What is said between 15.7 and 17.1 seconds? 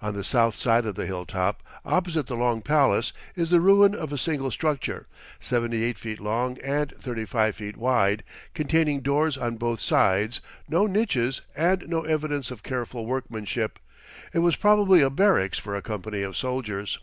a company of soldiers.